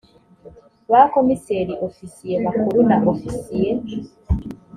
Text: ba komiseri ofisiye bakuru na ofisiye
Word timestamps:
ba 0.91 1.01
komiseri 1.13 1.73
ofisiye 1.87 2.35
bakuru 2.45 2.79
na 2.89 2.97
ofisiye 3.11 3.71